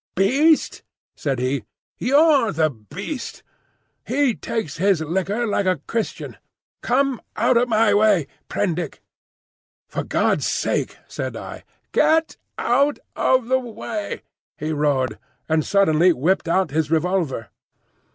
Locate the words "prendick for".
8.49-10.03